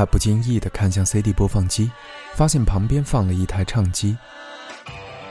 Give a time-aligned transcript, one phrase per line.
[0.00, 1.90] 他不经意地看向 CD 播放机，
[2.34, 4.16] 发现旁边放了一台唱机。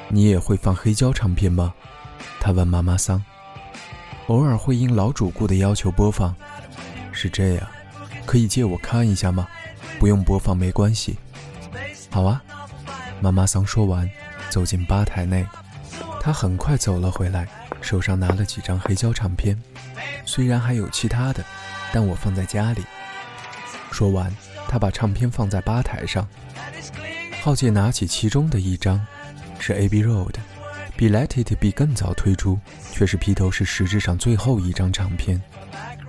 [0.09, 1.73] 你也会放黑胶唱片吗？
[2.39, 3.19] 他问妈妈桑。
[4.27, 6.35] 偶尔会应老主顾的要求播放。
[7.11, 7.67] 是这样，
[8.27, 9.47] 可以借我看一下吗？
[9.97, 11.17] 不用播放没关系。
[12.11, 12.39] 好啊。
[13.19, 14.07] 妈妈桑说完，
[14.51, 15.47] 走进吧台内。
[16.21, 17.47] 他很快走了回来，
[17.81, 19.59] 手上拿了几张黑胶唱片。
[20.25, 21.43] 虽然还有其他的，
[21.91, 22.85] 但我放在家里。
[23.91, 24.31] 说完。
[24.69, 26.27] 他把唱片放在吧台上，
[27.41, 29.03] 浩介拿起其中的一张，
[29.57, 30.35] 是 AB Road，
[30.95, 32.59] 比 Let It Be 更早推出，
[32.91, 35.41] 却是披头士实质上最后一张唱片。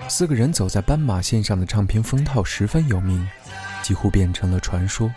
[0.08, 3.26] 四个人走在斑马线上的唱片封套十分有名，
[3.82, 5.10] 几乎变成了传说。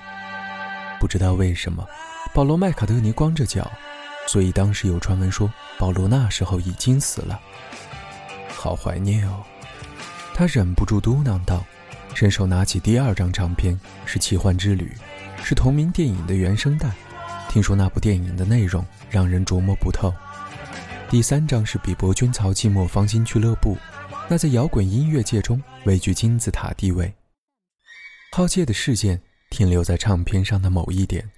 [0.97, 1.85] 不知道为什么，
[2.33, 3.69] 保罗·麦卡特尼光着脚，
[4.25, 7.37] 所以当时有传闻说保罗那时候已经死了。
[8.55, 9.43] 好怀念哦，
[10.33, 11.61] 他忍不住嘟囔道。
[12.15, 14.91] 伸手拿起第二张唱片，是《奇幻之旅》，
[15.43, 16.91] 是同名电影的原声带。
[17.49, 20.13] 听说那部电影的内容让人琢磨不透。
[21.09, 23.77] 第三张是比伯君曹寂寞芳心俱乐部，
[24.27, 27.13] 那在摇滚音乐界中位居金字塔地位。
[28.31, 29.21] 浩介的视线
[29.51, 31.29] 停留在唱片上的某一点，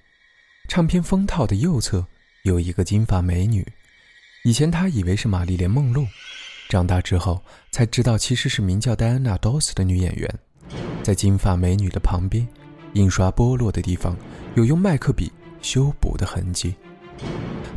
[0.68, 2.06] 唱片封套的右侧
[2.44, 3.66] 有一个金发美女。
[4.44, 6.06] 以前他以为是玛丽莲梦露，
[6.70, 10.38] 长大之后才知道其实是名叫戴安娜·多斯的女演员。
[11.02, 12.46] 在金发美女的旁边，
[12.94, 14.16] 印刷剥落的地方
[14.54, 15.30] 有用麦克笔
[15.62, 16.74] 修补的痕迹。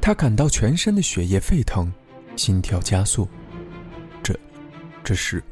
[0.02, 1.92] 他感到全身的血液沸腾，
[2.36, 3.28] 心跳加速。
[4.24, 4.38] 这，
[5.04, 5.44] 这是……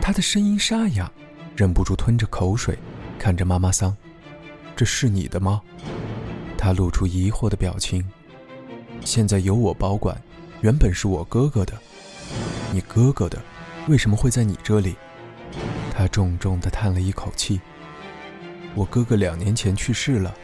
[0.00, 1.10] 他的声音沙哑，
[1.56, 2.78] 忍不住吞着口水，
[3.18, 3.96] 看着妈妈桑
[4.74, 5.60] ：“这是你的吗？”
[6.56, 8.04] 他露出疑惑的表情。
[9.04, 10.20] 现在由我保管，
[10.60, 11.72] 原本是我哥哥的。
[12.72, 13.42] 你哥哥的，
[13.88, 14.94] 为什么会在你这里？
[16.00, 17.60] 他重重地叹了一口气。
[18.74, 20.34] 我哥哥两年前去世了，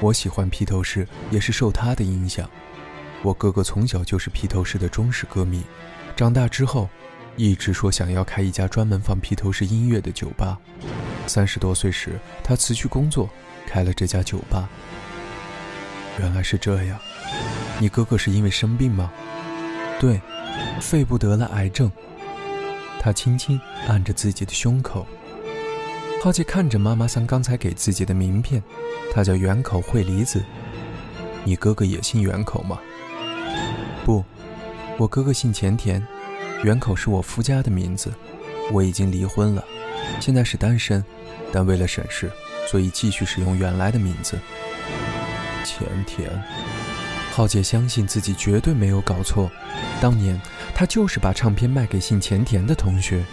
[0.00, 2.50] 我喜欢披头士也是受他的影响。
[3.22, 5.62] 我哥哥从小就是披头士的忠实歌迷，
[6.16, 6.90] 长大之后
[7.36, 10.58] 一直说想要开一家专门放披头士音乐的酒吧。
[11.28, 13.30] 三十多岁时，他辞去工作，
[13.64, 14.68] 开了这家酒吧。
[16.18, 16.98] 原来是这样，
[17.78, 19.12] 你哥哥是因为生病吗？
[20.00, 20.20] 对，
[20.80, 21.88] 肺部得了癌症。
[23.00, 25.06] 他轻轻按着自己的胸口。
[26.22, 28.62] 浩杰看着妈妈桑刚才给自己的名片，
[29.12, 30.42] 他叫远口惠梨子。
[31.44, 32.80] 你哥哥也姓远口吗？
[34.04, 34.24] 不，
[34.98, 36.04] 我哥哥姓前田，
[36.64, 38.12] 远口是我夫家的名字。
[38.72, 39.64] 我已经离婚了，
[40.20, 41.04] 现在是单身，
[41.52, 42.28] 但为了省事，
[42.68, 44.36] 所以继续使用原来的名字。
[45.64, 46.28] 前田。
[47.32, 49.48] 浩杰相信自己绝对没有搞错，
[50.00, 50.40] 当年
[50.78, 53.24] 他就是把唱片卖给姓前田的同学，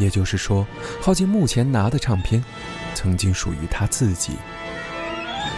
[0.00, 0.66] 也就是说，
[1.02, 2.42] 浩杰目前拿的唱片，
[2.94, 4.32] 曾经属于他自己。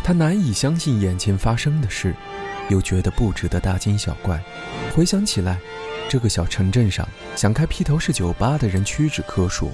[0.03, 2.13] 他难以相信眼前发生的事，
[2.69, 4.43] 又觉得不值得大惊小怪。
[4.93, 5.57] 回想起来，
[6.09, 9.71] 这个小城镇上想开披头士酒吧的人屈指可数，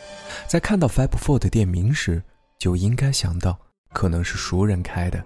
[0.47, 2.23] 在看到 Fab Four 的店名时，
[2.59, 3.59] 就应该想到
[3.95, 5.25] 可能是熟人开的。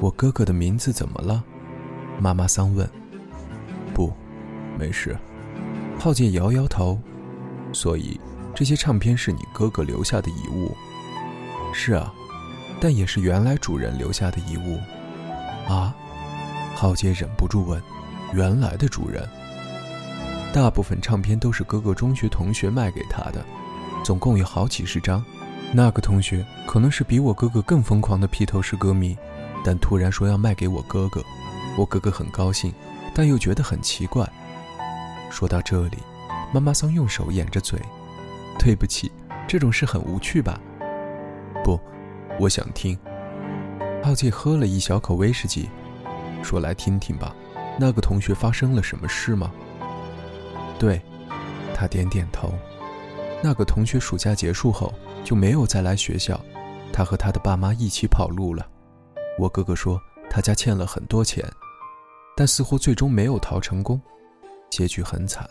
[0.00, 1.44] 我哥哥的名字怎么了？
[2.18, 2.88] 妈妈桑问。
[3.92, 4.10] 不，
[4.80, 5.14] 没事。
[5.98, 6.98] 浩杰摇摇头。
[7.72, 8.18] 所以，
[8.54, 10.74] 这些唱片是你哥哥留下的遗物。
[11.72, 12.12] 是啊，
[12.80, 14.80] 但也是原来主人留下的遗物。
[15.70, 15.94] 啊？
[16.74, 17.80] 浩杰忍不住问。
[18.32, 19.28] 原来的主人？
[20.52, 23.44] 大部分唱片都是哥哥中学同学卖给他的，
[24.02, 25.22] 总共有好几十张。
[25.72, 29.16] 那个同学可能是比我哥哥更疯狂的披头士歌迷。
[29.62, 31.22] 但突然说要卖给我哥哥，
[31.76, 32.72] 我哥哥很高兴，
[33.14, 34.28] 但又觉得很奇怪。
[35.30, 35.98] 说到这里，
[36.52, 37.80] 妈妈桑用手掩着嘴
[38.58, 39.10] ：“对不起，
[39.46, 40.60] 这种事很无趣吧？
[41.64, 41.78] 不，
[42.38, 42.98] 我想听。
[44.02, 45.68] 浩介喝了一小口威士忌，
[46.42, 47.34] 说：“来听听吧，
[47.78, 49.52] 那个同学发生了什么事吗？”
[50.78, 51.00] 对，
[51.74, 52.52] 他点点头。
[53.42, 54.92] 那个同学暑假结束后
[55.24, 56.38] 就没有再来学校，
[56.92, 58.66] 他和他的爸妈一起跑路了。
[59.38, 59.98] 我哥哥说
[60.28, 61.42] 他家欠了很多钱，
[62.36, 64.00] 但似乎最终没有逃成功，
[64.70, 65.48] 结局很惨。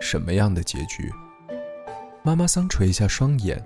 [0.00, 1.10] 什么样的结局？
[2.24, 3.64] 妈妈桑垂下双眼，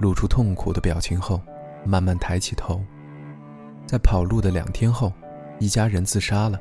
[0.00, 1.40] 露出痛苦的表情后，
[1.84, 2.82] 慢慢抬起头。
[3.86, 5.12] 在跑路的两天后，
[5.58, 6.58] 一家人自杀了，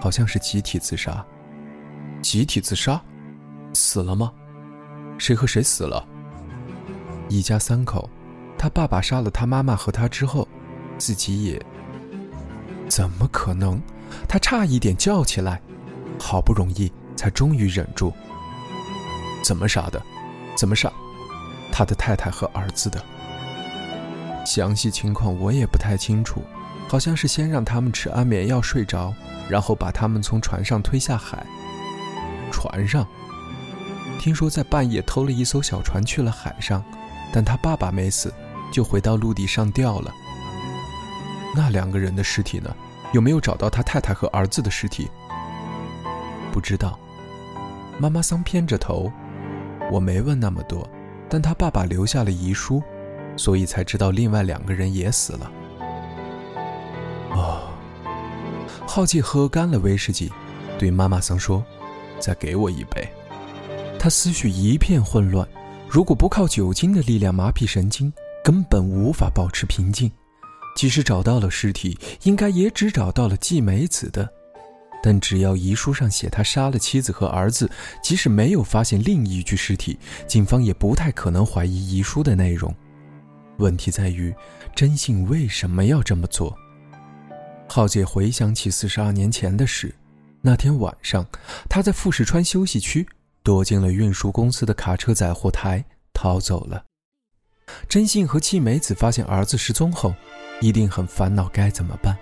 [0.00, 1.24] 好像是集体自杀。
[2.22, 3.02] 集体自杀，
[3.74, 4.32] 死了吗？
[5.18, 6.06] 谁和谁死了？
[7.28, 8.08] 一家三口，
[8.56, 10.46] 他爸爸杀了他妈妈和他之后，
[10.98, 11.60] 自己也……
[12.88, 13.80] 怎么可能？
[14.28, 15.60] 他差一点叫起来，
[16.20, 18.12] 好不容易才终于忍住。
[19.42, 20.00] 怎么杀的？
[20.56, 20.92] 怎么杀？
[21.72, 23.02] 他的太太和儿子的。
[24.44, 26.42] 详细情况我也不太清楚。
[26.88, 29.14] 好像是先让他们吃安眠药睡着，
[29.48, 31.46] 然后把他们从船上推下海。
[32.50, 33.06] 船上，
[34.18, 36.82] 听说在半夜偷了一艘小船去了海上，
[37.32, 38.34] 但他爸爸没死，
[38.72, 40.12] 就回到陆地上吊了。
[41.54, 42.74] 那两个人的尸体呢？
[43.12, 45.08] 有没有找到他太太和儿子的尸体？
[46.52, 46.98] 不知道。
[47.98, 49.12] 妈妈桑偏着头，
[49.90, 50.88] 我没问那么多，
[51.28, 52.82] 但他爸爸留下了遗书，
[53.36, 55.50] 所以才知道另外两个人也死了。
[57.30, 57.62] 哦
[58.86, 60.32] 浩介喝干了威士忌，
[60.76, 61.64] 对妈妈桑说
[62.18, 63.08] ：“再给我一杯。”
[64.00, 65.46] 他思绪一片混乱，
[65.88, 68.12] 如果不靠酒精的力量麻痹神经，
[68.42, 70.10] 根本无法保持平静。
[70.74, 74.28] 即使找到了尸体，应该也只找到了季美子的。
[75.02, 77.70] 但只要遗书上写他杀了妻子和儿子，
[78.02, 82.74] 即使没有发现另一具尸体，警方也不太可能怀疑遗书的内容。
[83.58, 84.34] 问题在于，
[84.74, 86.56] 真信为什么要这么做？
[87.68, 89.94] 浩介回想起四十二年前的事，
[90.40, 91.26] 那天晚上，
[91.68, 93.06] 他在富士川休息区
[93.42, 96.84] 躲进了运输公司的卡车载货台，逃走了。
[97.88, 100.14] 真信和季美子发现儿子失踪后，
[100.60, 102.16] 一定很烦恼，该怎么办？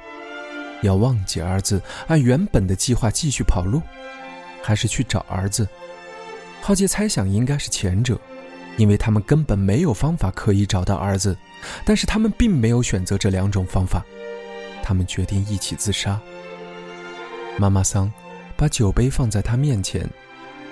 [0.82, 3.82] 要忘记儿子，按原本的计划继续跑路，
[4.62, 5.68] 还是去找儿子？
[6.60, 8.18] 浩杰猜想应该是前者，
[8.76, 11.36] 因为他们根本没有方法可以找到儿子。
[11.84, 14.04] 但是他们并没有选择这两种方法。
[14.82, 16.20] 他们决定一起自杀。
[17.58, 18.10] 妈妈桑
[18.56, 20.08] 把酒杯放在他面前，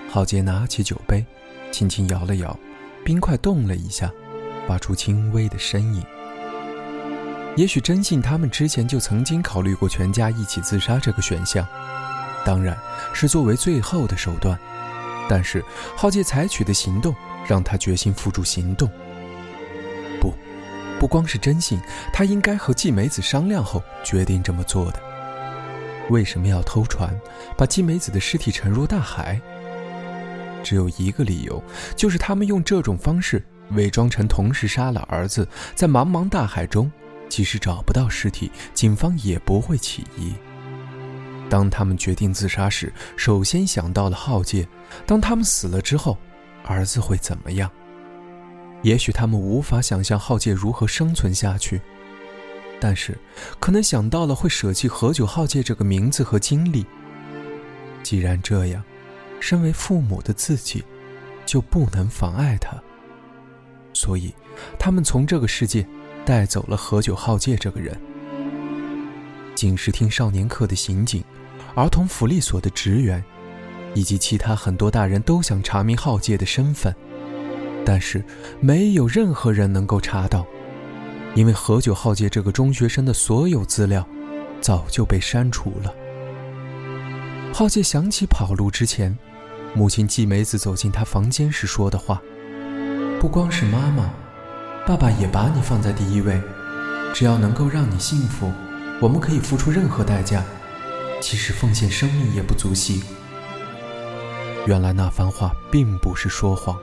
[0.09, 1.25] 浩杰拿起酒杯，
[1.73, 2.57] 轻轻摇了摇，
[3.05, 4.13] 冰块动了一下，
[4.69, 6.03] 发出轻微的声音。
[7.57, 11.67] 也许真信他们之前就曾经考虑过全家一起自杀这个选项，
[12.45, 12.77] 当然
[13.15, 14.59] 是作为最后的手段。
[15.29, 15.65] 但是
[15.97, 17.13] 浩杰采取的行动
[17.49, 18.89] 让他决心付诸行动。
[20.21, 20.33] 不
[21.01, 21.81] 不光是真信，
[22.13, 25.01] 他应该和季美子商量后决定这么做的。
[26.11, 27.19] 为什么要偷船，
[27.57, 29.41] 把季美子的尸体沉入大海？
[30.63, 31.63] 只有一个理由，
[31.97, 36.91] 就是他们用这种方式伪装成同时杀了儿子，在茫茫大海中，
[37.29, 40.33] 即使找不到尸体，警方也不会起疑。
[41.49, 44.67] 当他们决定自杀时，首先想到了浩介。
[45.07, 46.17] 当他们死了之后，
[46.65, 47.71] 儿子会怎么样？
[48.83, 51.81] 也许他们无法想象浩介如何生存下去，
[52.81, 53.17] 但是
[53.59, 56.85] 可能想到了会舍弃何九浩介这个名字和经历。
[58.03, 58.83] 既然这样，
[59.41, 60.85] 身为父母的自己
[61.45, 62.77] 就不能妨碍他。
[63.93, 64.35] 所以，
[64.79, 65.87] 他们从这个世界
[66.27, 67.97] 带走了何九浩介这个人。
[69.55, 71.23] 警视厅少年课的刑警，
[71.77, 73.23] 儿童福利所的职员，
[73.95, 76.93] 以及其他很多大人都想查明浩介的身份。
[77.85, 78.25] 但是
[78.61, 80.45] 没有任何人能够查到，
[81.37, 84.05] 因为何九浩介这个中学生的所有资料
[84.61, 85.95] 早就被删除了。
[87.55, 89.17] 浩介想起跑路之前，
[89.73, 92.21] 母亲季梅子走进他房间时说的话
[93.21, 94.13] ：“不光是妈妈，
[94.87, 96.41] 爸爸也把你放在第一位。
[97.13, 98.53] 只要能够让你幸福，
[99.01, 100.45] 我们可以付出任何代价，
[101.21, 103.03] 即使奉献生命也不足惜。”
[104.65, 106.79] 原来那番话并不是说谎。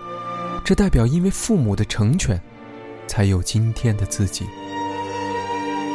[0.65, 2.37] 这代表，因为父母的成全，
[3.07, 4.45] 才有今天的自己。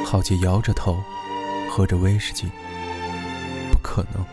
[0.07, 0.97] 浩杰摇着头，
[1.71, 2.47] 喝着威士忌。
[3.71, 4.25] 不可能，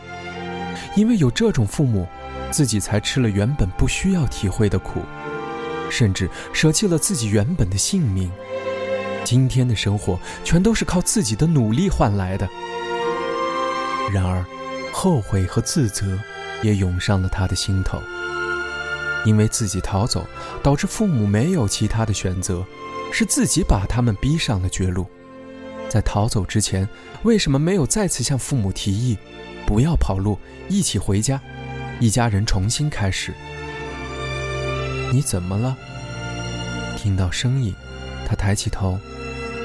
[0.95, 2.07] 因为有这种父母，
[2.51, 5.01] 自己才吃了原本不需要体会的苦，
[5.89, 8.31] 甚至舍弃了自己原本的性命。
[9.23, 12.47] 今天的生活全都是靠自己的努力换来的。
[14.11, 14.45] 然而，
[14.93, 16.19] 后悔和自责
[16.61, 17.99] 也涌上了他的心头。
[19.25, 20.27] 因为自己逃走，
[20.61, 22.63] 导致父母没有其他的选择，
[23.11, 25.07] 是自己把他们逼上了绝路。
[25.89, 26.87] 在逃走之前，
[27.23, 29.17] 为什么没有再次向父母提议，
[29.65, 30.37] 不要跑路，
[30.69, 31.41] 一起回家，
[31.99, 33.33] 一家人重新开始？
[35.15, 35.77] 你怎么了？
[36.97, 37.73] 听到声音，
[38.27, 38.99] 他抬起头，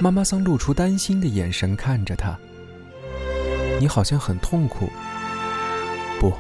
[0.01, 2.39] 妈妈桑露出担心的眼神看着他。
[3.81, 4.89] 你好像很痛苦。
[6.21, 6.33] 不，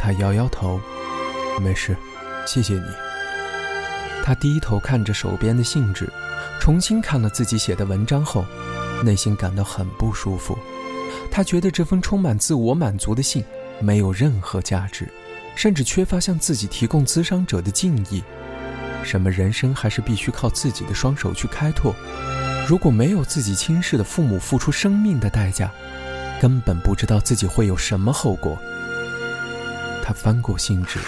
[0.00, 0.80] 他摇摇头，
[1.60, 1.96] 没事，
[2.48, 2.82] 谢谢你。
[4.24, 6.12] 他低头看着手边的信纸，
[6.58, 8.44] 重新看了自己写的文章后，
[9.04, 10.58] 内心感到很不舒服。
[11.30, 13.44] 他觉得这封充满自我满足的信
[13.80, 15.08] 没有任何价值，
[15.54, 18.22] 甚至缺乏向自己提供咨商者的敬意。
[19.04, 21.94] 什么人生还是必须靠自己的双手去开拓？
[22.68, 25.70] 如果没有自己轻视的父母付出生命的代价。
[26.40, 28.56] 根本不知道自己会有什么后果。
[30.02, 30.98] 他翻过信纸，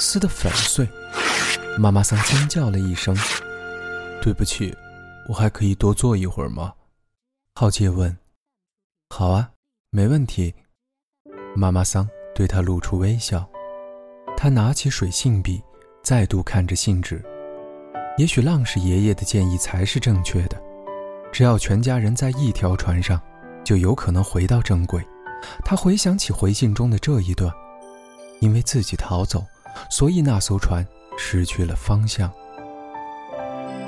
[0.00, 0.88] 撕得粉碎。
[1.78, 3.16] 妈妈桑尖叫了一声
[4.20, 4.76] ：“对不起，
[5.28, 6.72] 我还可以多坐一会儿吗？”
[7.54, 8.18] 浩介问。
[9.10, 9.52] “好啊，
[9.90, 10.52] 没问题。”
[11.54, 13.48] 妈妈桑对他露出微笑。
[14.36, 15.62] 他拿起水性笔，
[16.02, 17.22] 再度看着信纸。
[18.18, 20.60] 也许浪氏爷爷的建议才是正确的，
[21.32, 23.20] 只要全家人在一条船上。
[23.64, 25.02] 就有可能回到正轨。
[25.64, 27.50] 他回想起回信中的这一段：
[28.40, 29.42] 因为自己逃走，
[29.90, 30.86] 所以那艘船
[31.16, 32.30] 失去了方向。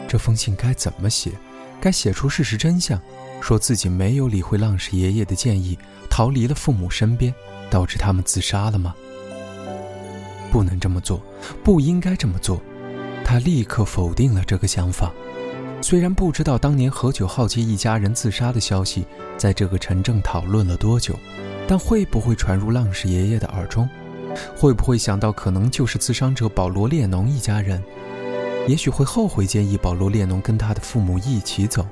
[0.09, 1.31] 这封信该怎么写？
[1.79, 2.99] 该写出事实真相，
[3.43, 7.35] 说自己没有理会浪氏爷爷的建议，逃离了父母身边，
[7.69, 8.95] 导致他们自杀了吗？
[10.57, 11.21] 不能这么做，
[11.63, 12.59] 不应该这么做。
[13.23, 15.13] 他立刻否定了这个想法。
[15.83, 19.05] 虽然不知道当年何九浩杰一家人自杀的消息
[19.37, 21.15] 在这个城镇讨论了多久，
[21.69, 23.87] 但会不会传入浪氏爷爷的耳中？
[24.57, 27.83] 会不会想到可能就是自伤者保罗列侬一家人？
[28.67, 31.87] 也许会后悔建议保罗列侬跟他的父母一起走。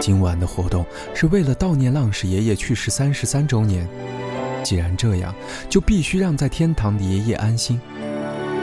[0.00, 0.82] 今晚的活动
[1.12, 3.86] 是为了悼念浪氏爷爷去世三十三周年。
[4.64, 5.32] 既然这样，
[5.68, 7.80] 就必须让在天堂的爷爷安心。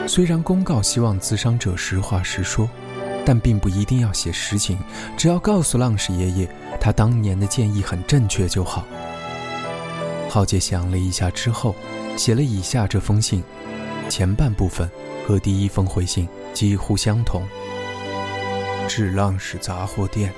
[0.06, 2.68] 虽然公告希望自伤者实话实说。
[3.24, 4.76] 但并不一定要写实情，
[5.16, 6.48] 只要告诉浪矢爷爷，
[6.80, 8.84] 他当年的建议很正确就好。
[10.28, 11.72] 浩杰想了一下之后，
[12.16, 13.40] 写了以下这封信，
[14.08, 14.90] 前半部分
[15.24, 17.46] 和第一封回信几乎相同。
[18.88, 20.32] 致浪氏杂货店，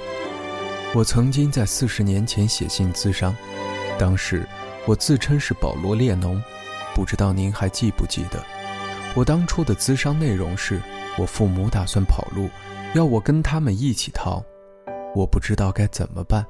[0.92, 3.34] 我曾经在四十年前写信咨商，
[3.98, 4.46] 当时
[4.86, 6.42] 我自称是保罗列侬，
[6.94, 8.42] 不知道您还记不记得？
[9.14, 10.80] 我当初的咨商内容是
[11.16, 12.48] 我父母打算跑路。
[12.94, 14.40] 要我跟他们一起逃，
[15.16, 16.46] 我不知道该怎么办。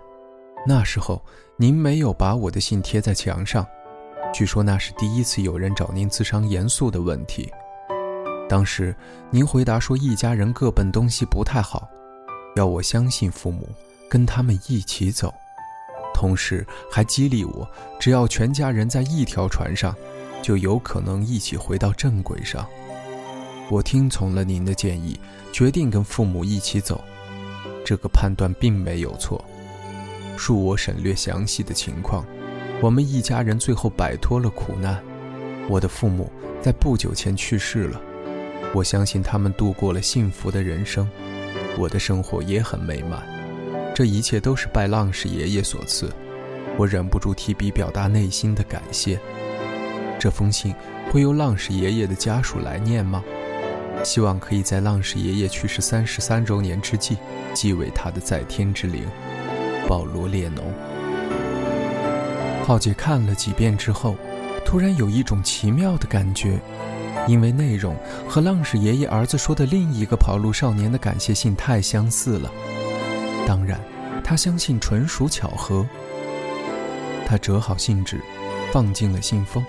[0.67, 1.25] 那时候
[1.57, 3.67] 您没有把我的信贴在墙上，
[4.33, 7.51] 据说那是第一次有人找您咨商严肃的问题。
[8.47, 8.95] 当时
[9.31, 11.89] 您回答说一家人各奔东西不太好，
[12.57, 13.67] 要我相信父母，
[14.11, 15.33] 跟他们一起走，
[16.15, 17.69] 同时还激励我，
[18.01, 19.95] 只要全家人在一条船上，
[20.41, 22.67] 就有可能一起回到正轨上。
[23.69, 25.19] 我听从了您的建议，
[25.53, 27.03] 决定跟父母一起走。
[27.85, 29.45] 这个判断并没有错。
[30.39, 32.25] 恕我省略详细的情况。
[32.81, 35.03] 我们一家人最后摆脱了苦难。
[35.69, 36.31] 我的父母
[36.61, 38.01] 在不久前去世了。
[38.75, 41.09] 我相信他们度过了幸福的人生。
[41.79, 43.34] 我的生活也很美满。
[43.95, 46.13] 这一切都是拜浪氏爷爷所赐。
[46.77, 49.21] 我忍不住提笔表达内心的感谢。
[50.19, 50.75] 这封信
[51.13, 53.23] 会由浪氏爷爷的家属来念吗？
[54.03, 57.17] 希望可以在浪氏爷爷去世三十三周年之际，
[57.55, 59.07] 祭为他的在天之灵。
[59.87, 60.65] 保罗列侬。
[62.65, 64.17] 浩杰看了几遍之后，
[64.65, 66.59] 突然有一种奇妙的感觉，
[67.29, 67.95] 因为内容
[68.29, 72.51] 和浪氏爷爷儿子说的另一个跑路少年的感谢信太相似了。
[73.47, 73.81] 当然，
[74.23, 75.87] 他相信纯属巧合。
[77.27, 78.21] 他折好信纸，
[78.73, 79.65] 放进了信封，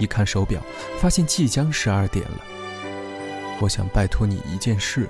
[0.00, 0.60] 一看手表，
[0.98, 2.38] 发现即将十二点了。
[3.60, 5.08] 我想拜托你一件事，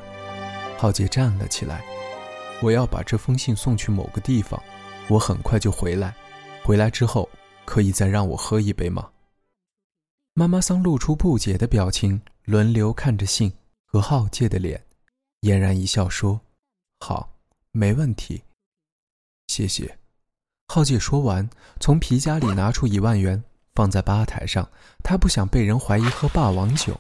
[0.77, 1.83] 浩杰站了起来。
[2.61, 4.63] 我要把这封信送去某个地方，
[5.09, 6.15] 我很快就回来。
[6.63, 7.29] 回来之后，
[7.65, 9.09] 可以再让我喝一杯吗？
[10.35, 13.53] 妈妈桑露出不解的表情，轮流看着信
[13.85, 14.83] 和浩介的脸，
[15.41, 16.41] 嫣然一笑说
[17.01, 17.32] ：“好，
[17.73, 18.43] 没问题，
[19.49, 19.99] 谢谢。”
[20.69, 21.49] 浩介说完，
[21.81, 23.43] 从皮夹里拿出一万元，
[23.75, 24.67] 放在吧台上。
[25.03, 26.99] 他不想被人怀疑喝霸王酒。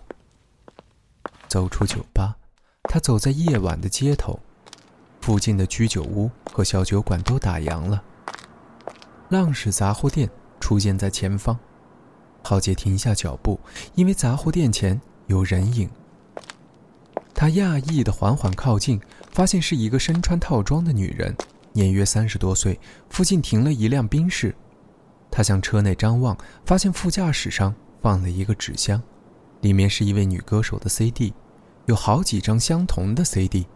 [1.48, 2.36] 走出酒吧，
[2.84, 4.38] 他走在夜晚的街头，
[5.20, 8.02] 附近的居酒屋和小酒馆都打烊了。
[9.28, 10.28] 浪氏杂货店
[10.60, 11.58] 出现在前方，
[12.42, 13.58] 浩杰停下脚步，
[13.94, 15.88] 因为杂货店前有人影。
[17.34, 19.00] 他讶异的缓缓靠近，
[19.32, 21.34] 发现是一个身穿套装的女人，
[21.72, 22.78] 年约三十多岁。
[23.08, 24.54] 附近停了一辆宾士，
[25.30, 29.02] 他向车内张望，发现副驾驶上放了一个纸箱，
[29.62, 31.32] 里面是一位女歌手的 CD，
[31.86, 33.66] 有好几张相同的 CD，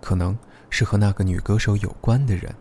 [0.00, 0.36] 可能
[0.68, 2.54] 是和那个女歌手有关的人。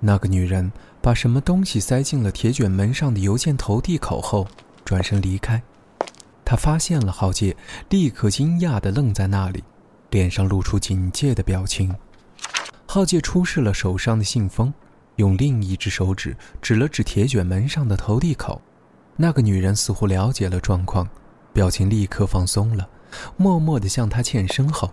[0.00, 4.48] 那个女人把什么东西塞进了铁卷门上的邮件投递口后，
[4.84, 5.62] 转身离开。
[6.44, 7.56] 他发现了浩介，
[7.88, 9.62] 立刻惊讶地愣在那里，
[10.12, 11.92] 脸上露出警戒的表情。
[12.86, 14.72] 浩介出示了手上的信封，
[15.16, 18.60] 用另一只手指指了指铁卷门上的投递口。
[19.16, 21.08] 那个女人似乎了解了状况，
[21.52, 22.88] 表情立刻放松了，
[23.36, 24.92] 默默地向他欠身后，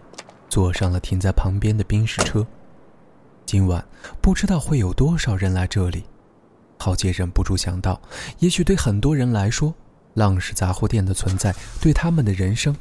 [0.50, 2.48] 坐上了停在旁边的宾士车。
[3.46, 3.84] 今晚
[4.22, 6.06] 不知道会有多少人来这里，
[6.78, 8.00] 浩杰忍不住想到，
[8.40, 9.74] 也许对很多人来说，
[10.14, 12.74] 浪氏杂货店的存在对他们的人生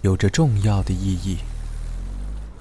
[0.00, 1.38] 有着重要的意义。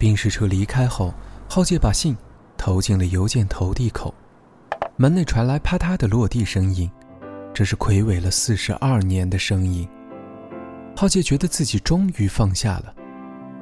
[0.04, 1.14] 宾士车离开后，
[1.48, 2.14] 浩介把信
[2.58, 4.14] 投进了邮件投递口，
[4.98, 6.92] 门内传来啪嗒的落地声音，
[7.54, 9.88] 这是魁伟了四十二年的声音。
[10.94, 12.94] 浩介觉得自己终于放下了，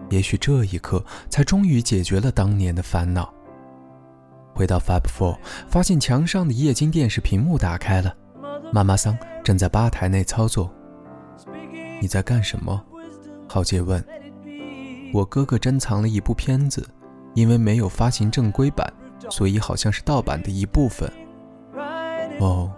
[0.09, 3.31] 也许这一刻才终于解决了当年的烦恼。
[4.55, 5.37] 回到 Fab Four，
[5.69, 8.15] 发现墙上的液晶电视屏幕打开了，
[8.73, 10.73] 妈妈桑正在吧台内操作。
[12.01, 12.83] 你在干什么？
[13.47, 14.03] 浩介问。
[15.13, 16.87] 我哥哥珍藏了一部片子，
[17.33, 18.91] 因为没有发行正规版，
[19.29, 21.11] 所以好像是盗版的一部分。
[22.39, 22.71] 哦，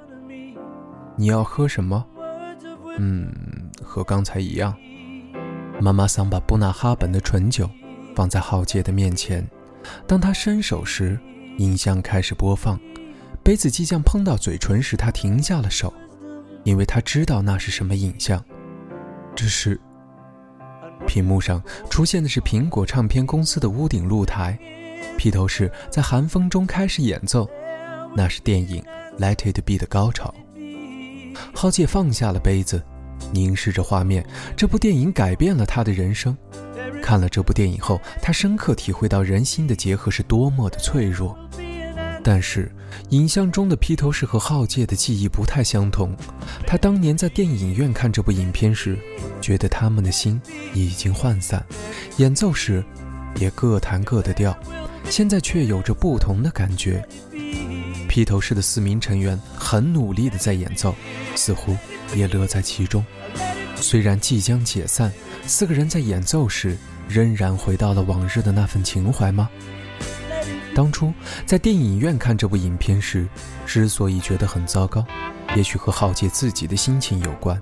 [1.16, 2.06] 你要喝什么？
[2.98, 3.32] 嗯，
[3.82, 4.76] 和刚才一样。
[5.80, 7.70] 妈妈桑把布纳哈本的纯酒
[8.16, 9.48] 放在浩杰的面前，
[10.08, 11.20] 当他伸手时。
[11.60, 12.80] 音箱开始播放，
[13.44, 15.94] 杯子即将碰到嘴唇时，他停下了手，
[16.64, 18.44] 因为他知道那是什么影像。
[19.36, 19.80] 这是
[21.06, 24.58] 屏幕上出现的是苹果唱片公司的屋顶露台，
[25.18, 27.50] 披头士在寒风中开始演奏，
[28.16, 28.84] 那是电影
[29.20, 30.34] 《Let It Be》的高潮。
[31.54, 32.82] 浩介放下了杯子，
[33.32, 34.26] 凝视着画面。
[34.56, 36.36] 这部电影改变了他的人生。
[37.02, 41.38] 看了这部电影后，他深刻体会到人心的结合是多么的脆弱。
[42.24, 42.72] 但是，
[43.10, 46.16] 影像中的披头士和浩介的记忆不太相同。
[46.66, 48.98] 他当年在电影院看这部影片时，
[49.42, 50.42] 觉得他们的心
[50.74, 51.64] 已经涣散，
[52.18, 52.84] 演奏时
[53.40, 54.58] 也各弹各的调。
[55.10, 57.06] 现在却有着不同的感觉。
[58.08, 60.96] 披头士的四名成员很努力地在演奏，
[61.36, 61.76] 似乎
[62.16, 63.04] 也乐在其中。
[63.76, 65.12] 虽然即将解散，
[65.46, 66.78] 四个人在演奏时。
[67.10, 69.50] 仍然回到了往日的那份情怀吗？
[70.76, 71.14] 当初
[71.46, 73.28] 在电影院看这部影片时，
[73.66, 75.06] 之所以觉得很糟糕，
[75.56, 77.60] 也许和浩杰自己的心情有关。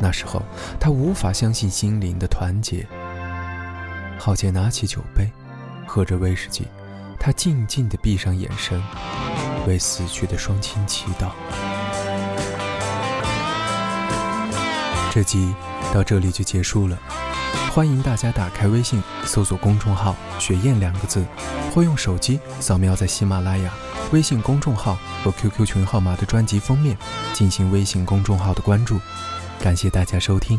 [0.00, 0.40] 那时候
[0.78, 2.86] 他无法相信心灵的团结。
[4.18, 5.28] 浩杰拿起酒杯，
[5.86, 6.66] 喝着威士忌，
[7.18, 8.80] 他静静地闭上眼神，
[9.66, 11.30] 为死去的双亲祈祷。
[15.10, 15.52] 这集
[15.92, 16.96] 到这里就结束了。
[17.72, 21.24] 欢迎大家打开微信，搜索公众号“雪燕”两个字，
[21.72, 23.70] 或用手机扫描在喜马拉雅
[24.10, 26.96] 微信公众号和 QQ 群号码的专辑封面
[27.34, 28.98] 进行微信公众号的关注。
[29.60, 30.58] 感谢大家收听，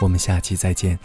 [0.00, 0.98] 我们下期再见。